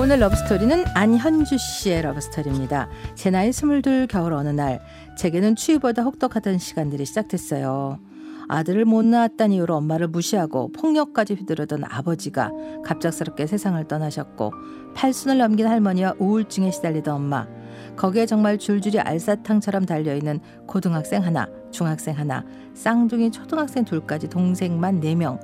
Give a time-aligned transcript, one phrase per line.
[0.00, 2.88] 오늘 러브스토리는 안현주 씨의 러브스토리입니다.
[3.14, 4.80] 제 나이 스물둘 겨울 어느 날
[5.18, 7.98] 제게는 추위보다 혹독하던 시간들이 시작됐어요.
[8.48, 12.50] 아들을 못 낳았다는 이유로 엄마를 무시하고 폭력까지 휘두르던 아버지가
[12.82, 14.54] 갑작스럽게 세상을 떠나셨고
[14.94, 17.46] 팔순을 넘긴 할머니와 우울증에 시달리던 엄마
[17.96, 25.38] 거기에 정말 줄줄이 알사탕처럼 달려있는 고등학생 하나, 중학생 하나, 쌍둥이 초등학생 둘까지 동생만 네 명.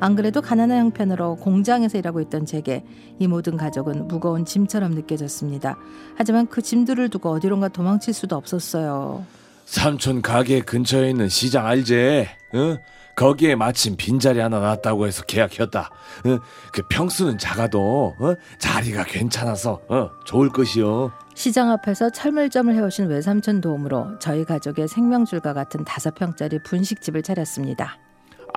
[0.00, 2.84] 안 그래도 가난한 형편으로 공장에서 일하고 있던 제게
[3.18, 5.76] 이 모든 가족은 무거운 짐처럼 느껴졌습니다.
[6.16, 9.24] 하지만 그 짐들을 두고 어디론가 도망칠 수도 없었어요.
[9.64, 12.28] 삼촌 가게 근처에 있는 시장 알제?
[12.54, 12.78] 응?
[13.16, 15.90] 거기에 마침 빈자리 하나 났다고 해서 계약했다.
[16.26, 16.38] 응?
[16.72, 18.34] 그 평수는 작아도 어?
[18.58, 21.10] 자리가 괜찮아서 어, 좋을 것이요.
[21.34, 27.98] 시장 앞에서 철물점을 해오신 외삼촌 도움으로 저희 가족의 생명줄과 같은 다섯 평짜리 분식집을 차렸습니다.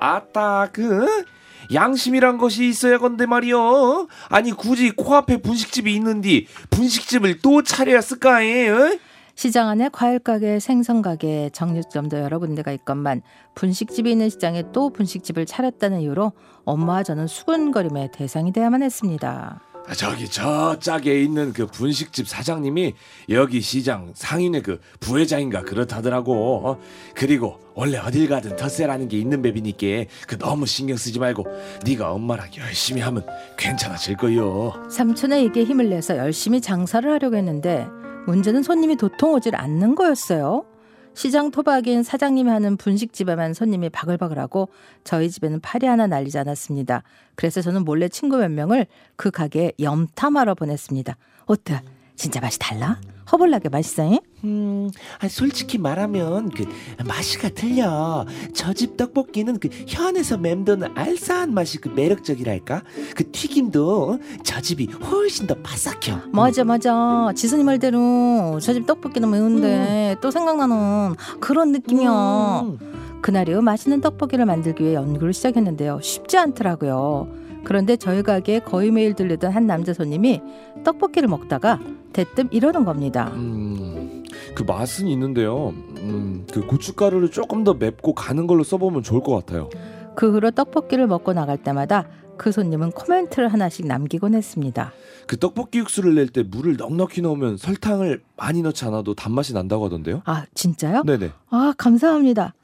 [0.00, 1.24] 아따 그
[1.72, 4.08] 양심이란 것이 있어야 건데 말이요.
[4.28, 8.68] 아니 굳이 코앞에 분식집이 있는디 분식집을 또 차려야 쓸까에?
[8.70, 8.98] 어?
[9.36, 13.22] 시장 안에 과일 가게, 생선 가게, 정육점도 여러 군데가 있건만
[13.54, 16.32] 분식집이 있는 시장에 또 분식집을 차렸다는 이유로
[16.64, 19.69] 엄마와 저는 수군거림의 대상이 되야만 했습니다.
[19.90, 22.94] 아, 저기 저 짝에 있는 그 분식집 사장님이
[23.30, 26.68] 여기 시장 상인의 그 부회장인가 그렇다더라고.
[26.68, 26.78] 어?
[27.16, 31.44] 그리고 원래 어딜 가든 텃세라는 게 있는 법이니까 그 너무 신경 쓰지 말고
[31.84, 33.26] 네가 엄마랑 열심히 하면
[33.58, 34.72] 괜찮아질 거요.
[34.88, 37.84] 삼촌에게 힘을 내서 열심히 장사를 하려고 했는데
[38.28, 40.69] 문제는 손님이 도통 오질 않는 거였어요.
[41.14, 44.68] 시장 토박인 사장님이 하는 분식집에만 손님이 바글바글하고
[45.04, 47.02] 저희 집에는 팔이 하나 날리지 않았습니다.
[47.34, 48.86] 그래서 저는 몰래 친구 몇 명을
[49.16, 51.16] 그 가게에 염탐하러 보냈습니다.
[51.46, 51.82] 어때?
[52.16, 53.00] 진짜 맛이 달라?
[53.32, 54.04] 허벌나게 맛있어?
[54.04, 54.18] 잉?
[54.44, 56.64] 음, 아, 솔직히 말하면 그
[57.06, 58.26] 맛이가 틀려.
[58.54, 62.82] 저 집 떡볶이는 그 현에서 맴도는 알싸한 맛이 그 매력적이랄까.
[63.14, 66.20] 그 튀김도 저 집이 훨씬 더 바삭혀.
[66.32, 72.78] 맞아 맞아 지선이 말대로 저 집 떡볶이는 매운데 또 생각나는 그런 느낌이야 음.
[73.20, 77.28] 그날 이후 맛있는 떡볶이를 만들기 위해 연구를 시작했는데요 쉽지 않더라고요
[77.64, 80.40] 그런데 저희 가게에 거의 매일 들르던 한 남자 손님이
[80.84, 81.78] 떡볶이를 먹다가
[82.12, 85.68] 대뜸 이러는 겁니다 음, 그 맛은 있는데요.
[85.98, 89.70] 음, 그 고춧가루를 조금 더 맵고 가는 걸로 써보면 좋을 것 같아요.
[90.16, 92.06] 그 후로 떡볶이를 먹고 나갈 때마다
[92.36, 94.92] 그 손님은 코멘트를 하나씩 남기곤 했습니다
[95.26, 100.22] 그 떡볶이 육수를 낼 때 물을 넉넉히 넣으면 설탕을 많이 넣지 않아도 단맛이 난다고 하던데요.
[100.24, 101.02] 아 진짜요?
[101.04, 101.30] 네네.
[101.50, 102.54] 아 감사합니다.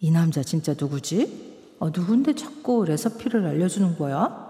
[0.00, 1.76] 이 남자 진짜 누구지?
[1.80, 4.43] 어, 누군데 자꾸 레시피를 알려주는 거야?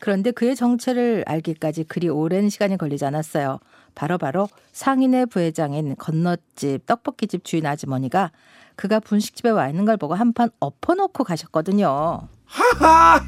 [0.00, 3.58] 그런데 그의 정체를 알기까지 그리 오랜 시간이 걸리지 않았어요.
[3.94, 8.30] 바로 바로 상인의 부회장인 건너집 떡볶이집 주인 아주머니가
[8.76, 12.20] 그가 분식집에 와 있는 걸 보고 한 판 엎어놓고 가셨거든요.
[12.46, 13.20] 하하!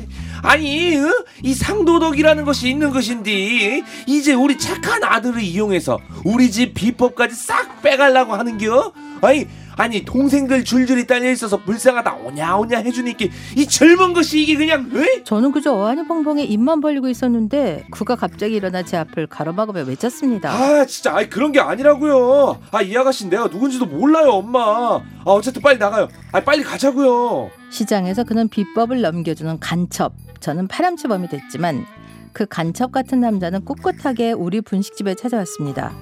[0.43, 1.25] 아니, 어?
[1.43, 8.35] 이 상도덕이라는 것이 있는 것인데 이제 우리 착한 아들을 이용해서 우리 집 비법까지 싹 빼가려고
[8.35, 8.93] 하는겨?
[9.21, 13.27] 아니, 아니 동생들 줄줄이 딸려 있어서 불쌍하다 오냐오냐 해주니까
[13.57, 15.23] 이 젊은 것이 이게 그냥 에?
[15.25, 20.51] 저는 그저 어안이 벙벙에 입만 벌리고 있었는데 그가 갑자기 일어나 제 앞을 가로막으며 외쳤습니다.
[20.53, 22.59] 아 진짜 아이 그런 게 아니라고요.
[22.73, 24.61] 아 이 아가씨 내가 누군지도 몰라요 엄마.
[24.61, 26.09] 아 어쨌든 빨리 나가요.
[26.33, 27.51] 아 빨리 가자고요.
[27.71, 30.13] 시장에서 그는 비법을 넘겨주는 간첩.
[30.41, 31.85] 저는 파렴치범이 됐지만
[32.33, 35.93] 그 간첩 같은 남자는 꿋꿋하게 우리 분식집에 찾아왔습니다.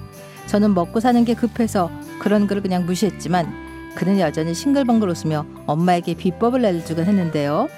[0.49, 6.65] 저는 먹고 사는 게 급해서 그런 그를 그냥 무시했지만 그는 여전히 싱글벙글 웃으며 엄마에게 비법을
[6.65, 7.69] 알려주곤 했는데요.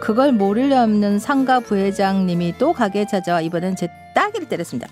[0.00, 4.88] 그걸 모르려 없는 상가 부회장님이 또 가게에 찾아와 이번엔 제 따기를 때렸습니다.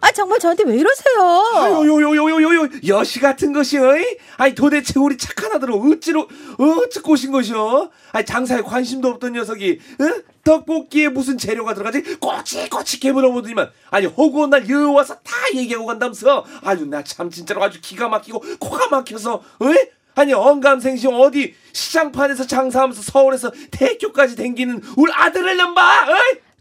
[0.00, 1.84] 아 정말 저한테 왜 이러세요?
[1.84, 4.04] 요요요요요요 여시 같은 것이 어이?
[4.36, 6.28] 아니 도대체 우리 착한 아들을 어찌로
[6.58, 7.90] 어찌 꼬신 것이오?
[8.12, 10.22] 아니 장사에 관심도 없던 녀석이 응?
[10.46, 16.86] 떡볶이에 무슨 재료가 들어가지 꼬치꼬치 깨물어보더니만 아니 허구한 날 여기 와서 다 얘기하고 간다면서 아주
[16.86, 19.76] 나참 진짜로 아주 기가 막히고 코가 막혀서 어이?
[20.14, 26.06] 아니 언감생심 어디 시장판에서 장사하면서 서울에서 대교까지 댕기는 우리 아들을 넘봐?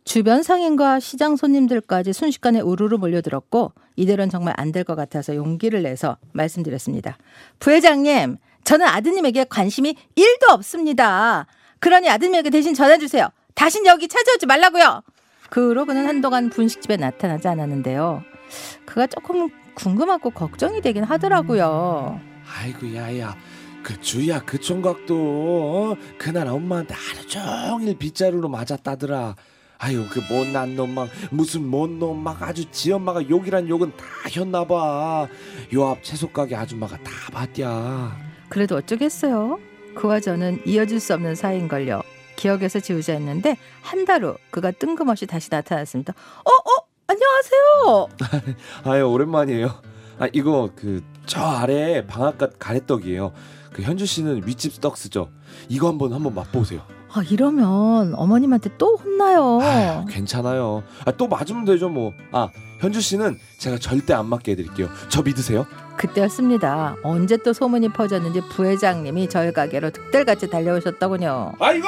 [0.03, 6.17] 주변 상인과 시장 손님들까지 순식간에 우르르 몰려들었고 이대로는 정말 안 될 것 같아서 용기를 내서
[6.33, 7.17] 말씀드렸습니다.
[7.59, 11.47] 부회장님, 저는 아드님에게 관심이 1도 없습니다.
[11.79, 13.29] 그러니 아드님에게 대신 전해주세요.
[13.55, 15.01] 다신 여기 찾아오지 말라고요.
[15.49, 18.23] 그 후로 그는 한동안 분식집에 나타나지 않았는데요.
[18.85, 22.19] 그가 조금 궁금하고 걱정이 되긴 하더라고요.
[22.59, 23.35] 아이고 야야.
[23.83, 25.95] 그 주야 그 총각도 어?
[26.17, 29.35] 그날 엄마한테 하루 종일 빗자루로 맞았다더라.
[29.77, 34.05] 아유 그 못난 놈 막 무슨 못놈 막 아주 지 엄마가 욕이란 욕은 다
[34.35, 35.27] 했나봐.
[35.73, 38.17] 요 앞 채소 가게 아줌마가 다 봤디야.
[38.49, 39.59] 그래도 어쩌겠어요.
[39.95, 42.01] 그와 저는 이어질 수 없는 사이인걸요.
[42.35, 46.13] 기억에서 지우자 했는데 한 달 후 그가 뜬금없이 다시 나타났습니다.
[46.13, 46.49] 어?
[46.49, 46.85] 어?
[47.07, 48.55] 안녕하세요.
[48.85, 49.71] 아유 오랜만이에요.
[50.19, 53.33] 아 이거 그 저 아래 방앗간 가래떡이에요.
[53.73, 55.29] 그 현주 씨는 윗집 떡 쓰죠.
[55.69, 56.81] 이거 한번 한번 맛보세요.
[57.11, 59.59] 아, 이러면 어머님한테 또 혼나요.
[59.61, 60.83] 아유, 괜찮아요.
[61.05, 62.13] 아, 또 맞으면 되죠 뭐.
[62.31, 62.49] 아
[62.85, 64.87] 현주 씨는 제가 절대 안 맞게 해드릴게요.
[65.09, 65.65] 저 믿으세요.
[65.97, 66.95] 그때였습니다.
[67.01, 71.53] 언제 또 소문이 퍼졌는지 부회장님이 저희 가게로 득달같이 달려오셨더군요.
[71.59, 71.87] 아이고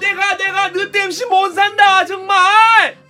[0.00, 2.36] 내가 내가 너 땜시 못 산다 정말.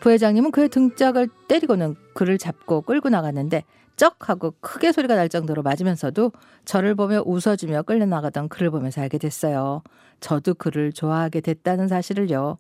[0.00, 3.64] 부회장님은 그의 등짝을 때리고는 그를 잡고 끌고 나갔는데
[3.96, 6.32] 쩍 하고 크게 소리가 날 정도로 맞으면서도
[6.66, 9.82] 저를 보며 웃어주며 끌려 나가던 그를 보면서 알게 됐어요.
[10.20, 12.58] 저도 그를 좋아하게 됐다는 사실을요.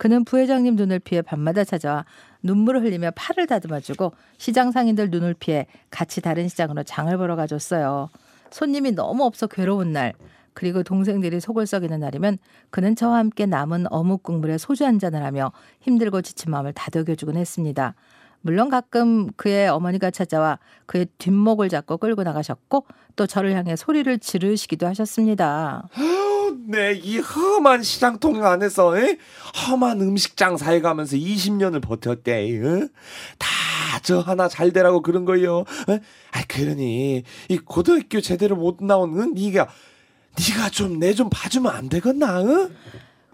[0.00, 2.06] 그는 부회장님 눈을 피해 밤마다 찾아와
[2.42, 8.08] 눈물을 흘리며 팔을 다듬어주고 시장 상인들 눈을 피해 같이 다른 시장으로 장을 보러 가줬어요.
[8.50, 10.14] 손님이 너무 없어 괴로운 날
[10.54, 12.38] 그리고 동생들이 속을 썩이는 날이면
[12.70, 17.94] 그는 저와 함께 남은 어묵 국물에 소주 한 잔을 하며 힘들고 지친 마음을 다독여주곤 했습니다.
[18.40, 22.86] 물론 가끔 그의 어머니가 찾아와 그의 뒷목을 잡고 끌고 나가셨고
[23.16, 25.90] 또 저를 향해 소리를 지르시기도 하셨습니다.
[26.66, 29.18] 내이 험한 시장통 안에서 에?
[29.68, 32.32] 험한 음식 장사해 가면서 20년을 버텼대.
[32.32, 32.88] 에?
[33.38, 35.64] 다저 하나 잘 되라고 그런 거요.
[35.88, 36.00] 에?
[36.32, 39.34] 아 그러니 이 고등학교 제대로 못 나온 응?
[39.34, 39.68] 네가
[40.38, 42.42] 네가 좀 내 좀 봐주면 안 되겠나?
[42.42, 42.70] 응?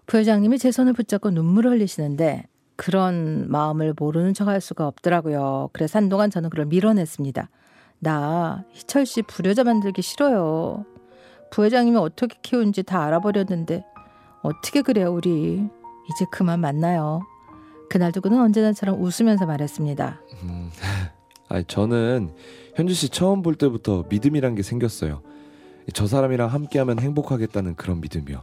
[0.07, 2.45] 부회장님이 제 손을 붙잡고 눈물을 흘리시는데
[2.77, 5.71] 그런 마음을 모르는 척할 수가 없더라고요.
[5.73, 7.49] 그래서 한동안 저는 그를 밀어냈습니다.
[7.99, 10.85] 나 희철 씨 불효자 만들기 싫어요.
[11.51, 13.85] 부회장님이 어떻게 키운지 다 알아버렸는데
[14.43, 15.69] 어떻게 그래요 우리
[16.11, 17.23] 이제 그만 만나요.
[17.89, 20.21] 그날도 그는 언제나처럼 웃으면서 말했습니다.
[20.43, 20.71] 음,
[21.49, 22.33] 아 저는
[22.75, 25.23] 현주 씨 처음 볼 때부터 믿음이란 게 생겼어요.
[25.93, 28.43] 저 사람이랑 함께하면 행복하겠다는 그런 믿음이요.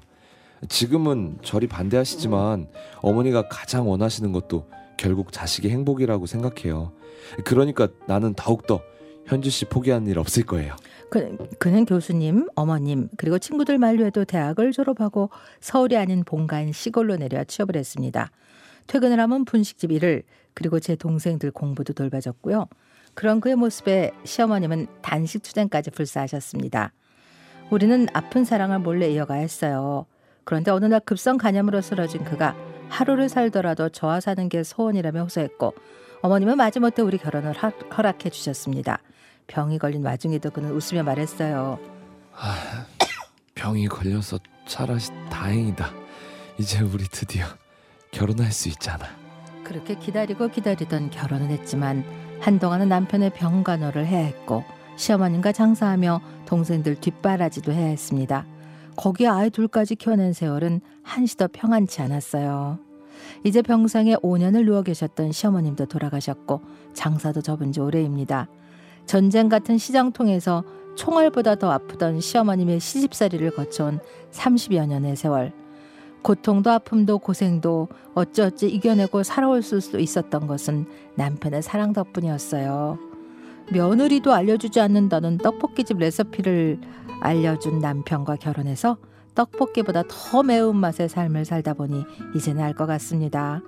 [0.69, 2.67] 지금은 저리 반대하시지만
[3.01, 4.65] 어머니가 가장 원하시는 것도
[4.95, 6.93] 결국 자식의 행복이라고 생각해요.
[7.43, 8.81] 그러니까 나는 더욱더
[9.25, 10.75] 현주 씨 포기하는 일 없을 거예요.
[11.13, 15.29] 그, 그는 교수님, 어머님, 그리고 친구들 만류에도 대학을 졸업하고
[15.59, 18.31] 서울이 아닌 본가인 시골로 내려 취업을 했습니다.
[18.87, 20.23] 퇴근을 하면 분식집 일을
[20.55, 22.65] 그리고 제 동생들 공부도 돌봐줬고요.
[23.13, 26.93] 그런 그의 모습에 시어머님은 단식 투쟁까지 불사하셨습니다.
[27.69, 30.07] 우리는 아픈 사랑을 몰래 이어가야 했어요.
[30.45, 32.55] 그런데 어느 날 급성 간염으로 쓰러진 그가
[32.89, 35.75] 하루를 살더라도 저와 사는 게 소원이라며 호소했고
[36.23, 38.97] 어머님은 마지못해 우리 결혼을 허, 허락해 주셨습니다.
[39.47, 41.79] 병이 걸린 와중에도 그는 웃으며 말했어요.
[42.35, 42.85] 아,
[43.55, 44.99] 병이 걸려서 차라리
[45.29, 45.91] 다행이다.
[46.57, 47.45] 이제 우리 드디어
[48.11, 49.05] 결혼할 수 있잖아.
[49.63, 52.03] 그렇게 기다리고 기다리던 결혼은 했지만
[52.41, 54.63] 한동안은 남편의 병간호를 해야 했고
[54.97, 58.45] 시어머님과 장사하며 동생들 뒷바라지도 해야 했습니다.
[58.95, 62.79] 거기에 아이 둘까지 키워낸 세월은 한시도 평안치 않았어요.
[63.43, 66.61] 이제 병상에 5년을 누워 계셨던 시어머님도 돌아가셨고
[66.93, 68.47] 장사도 접은 지 오래입니다.
[69.05, 70.63] 전쟁 같은 시장통에서
[70.95, 73.99] 총알보다 더 아프던 시어머님의 시집살이를 거쳐온
[74.31, 75.51] 30여 년의 세월.
[76.21, 80.85] 고통도 아픔도 고생도 어찌어찌 이겨내고 살아올 수 있었던 것은
[81.15, 82.97] 남편의 사랑 덕분이었어요.
[83.71, 86.79] 며느리도 알려주지 않는다는 떡볶이집 레시피를
[87.21, 88.97] 알려준 남편과 결혼해서
[89.35, 92.05] 떡볶이보다 더 매운 맛의 삶을 살다 보니
[92.35, 93.61] 이제는 알 것 같습니다.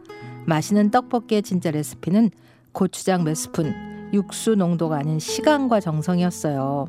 [0.46, 2.30] 맛있는 떡볶이의 진짜 레시피는
[2.72, 3.74] 고추장 몇 스푼,
[4.14, 6.88] 육수 농도가 아닌 시간과 정성이었어요.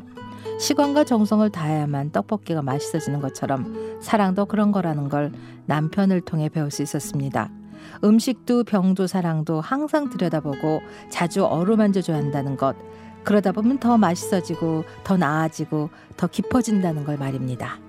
[0.58, 5.32] 시간과 정성을 다해야만 떡볶이가 맛있어지는 것처럼 사랑도 그런 거라는 걸
[5.66, 7.50] 남편을 통해 배울 수 있었습니다.
[8.04, 10.80] 음식도 병도 사랑도 항상 들여다보고
[11.11, 12.76] 자주 어루만져줘야 한다는 것.
[13.25, 17.86] 그러다 보면 더 맛있어지고 더 나아지고 더 깊어진다는 걸 말입니다.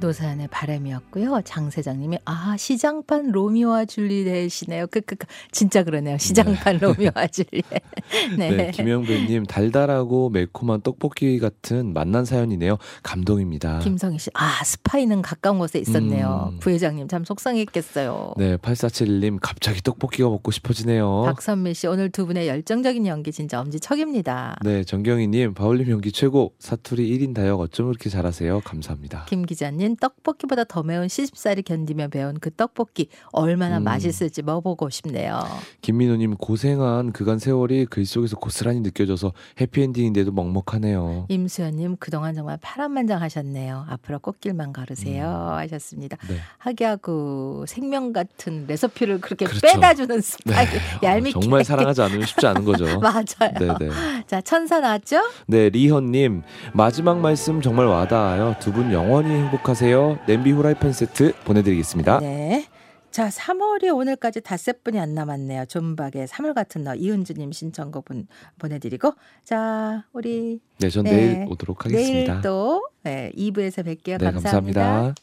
[0.00, 1.42] 노사연의 바람이었고요.
[1.44, 4.88] 장 세장님이 아 시장판 로미오와 줄리엣이네요.
[4.88, 5.14] 그그
[5.52, 6.18] 진짜 그러네요.
[6.18, 6.86] 시장판 네.
[6.86, 7.64] 로미오와 줄리엣.
[8.38, 8.50] 네.
[8.50, 8.70] 네.
[8.72, 12.78] 김영배님 달달하고 매콤한 떡볶이 같은 만난 사연이네요.
[13.02, 13.78] 감동입니다.
[13.80, 16.50] 김성희 씨, 아 스파이는 가까운 곳에 있었네요.
[16.52, 16.58] 음.
[16.58, 18.34] 부회장님 참 속상했겠어요.
[18.38, 21.22] 네, 8471님 갑자기 떡볶이가 먹고 싶어지네요.
[21.26, 24.56] 박선미 씨 오늘 두 분의 열정적인 연기 진짜 엄지척입니다.
[24.64, 28.60] 네, 정경희님 바울님 연기 최고 사투리 1인 다역 어쩜 그렇게 잘하세요.
[28.64, 29.26] 감사합니다.
[29.28, 33.84] 김 기자님 저는 떡볶이보다 더 매운 시집살이 견디며 배운 그 떡볶이 얼마나 음.
[33.84, 35.40] 맛있을지 먹어보고 싶네요.
[35.80, 41.26] 김민호님 고생한 그간 세월이 글 속에서 고스란히 느껴져서 해피엔딩인데도 먹먹하네요.
[41.28, 43.86] 임수연님 그동안 정말 파란만장하셨네요.
[43.88, 45.58] 앞으로 꽃길만 걸으세요 음.
[45.58, 46.16] 하셨습니다.
[46.28, 46.36] 네.
[46.58, 49.60] 하기하고 생명 같은 레시피를 그렇게 그렇죠.
[49.66, 50.78] 빼다 주는 스파이 네.
[51.02, 52.84] 얄밉게 정말 사랑하지 않으면 쉽지 않은 거죠.
[53.00, 53.52] 맞아요.
[53.58, 53.78] 네네.
[53.80, 53.90] 네.
[54.26, 55.20] 자 천사 나왔죠?
[55.46, 58.54] 네 리현님 마지막 말씀 정말 와닿아요.
[58.60, 59.92] 두 분 영원히 행복하 세요.
[59.92, 60.18] 하세요.
[60.26, 62.20] 냄비 후라이팬 세트 보내드리겠습니다.
[62.20, 62.66] 네.
[63.10, 65.66] 자, 3월이 오늘까지 닷새 분이 안 남았네요.
[65.66, 68.26] 존박의 3월 같은 너 이은주님 신청곡 본,
[68.58, 69.12] 보내드리고
[69.44, 71.10] 자, 우리 네, 전 네.
[71.10, 72.32] 내일 오도록 하겠습니다.
[72.32, 74.18] 내일 또 네, 2부에서 뵐게요.
[74.18, 74.80] 네, 감사합니다.
[74.80, 75.14] 감사합니다.